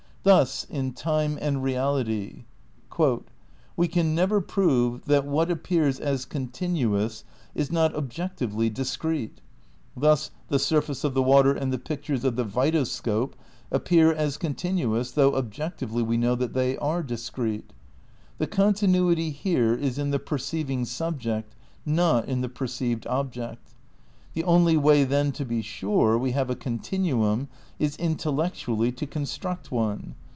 Thus 0.23 0.65
in 0.69 0.93
Time 0.93 1.39
and 1.41 1.63
Reality: 1.63 2.43
"We 3.75 3.89
ean 3.89 4.13
never 4.13 4.39
prove... 4.39 5.03
that 5.05 5.25
what 5.25 5.49
appears 5.49 5.99
as 5.99 6.25
continuous 6.25 7.23
is 7.55 7.71
not 7.71 7.95
objectively 7.95 8.69
discrete. 8.69 9.41
Thus 9.97 10.29
the 10.47 10.59
surface 10.59 11.03
of 11.03 11.15
the 11.15 11.23
water 11.23 11.53
and 11.53 11.73
the 11.73 11.79
pictures 11.79 12.23
of 12.23 12.35
the 12.35 12.45
vitoseope 12.45 13.33
appear 13.71 14.13
as 14.13 14.37
continuous, 14.37 15.09
though 15.13 15.33
objectively 15.33 16.03
we 16.03 16.17
know 16.17 16.35
that 16.35 16.53
they 16.53 16.77
are 16.77 17.01
discrete. 17.01 17.73
The 18.37 18.45
continuity 18.45 19.31
here 19.31 19.73
is 19.73 19.97
in 19.97 20.11
the 20.11 20.19
per 20.19 20.37
ceiving 20.37 20.85
subject, 20.85 21.55
not 21.83 22.27
in 22.29 22.41
the 22.41 22.47
perceived 22.49 23.07
object.... 23.07 23.73
The 24.33 24.45
only 24.45 24.77
way 24.77 25.03
then 25.03 25.33
to 25.33 25.43
be 25.43 25.61
sure 25.61 26.17
we 26.17 26.31
have 26.31 26.49
a 26.49 26.55
continuum 26.55 27.49
is 27.79 27.97
intellectually 27.97 28.93
to 28.93 29.05
construct 29.05 29.71
one. 29.73 30.15